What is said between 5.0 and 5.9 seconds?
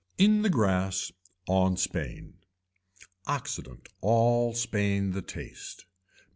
the taste.